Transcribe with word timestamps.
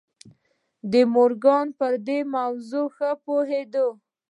مورګان 1.13 1.67
پر 1.77 1.93
دې 2.07 2.19
موضوع 2.33 2.87
ښه 2.95 3.09
پوهېده. 3.23 3.85